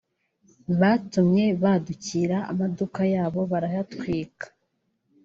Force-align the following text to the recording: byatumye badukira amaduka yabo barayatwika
byatumye 0.73 1.45
badukira 1.61 2.37
amaduka 2.51 3.01
yabo 3.13 3.39
barayatwika 3.51 4.47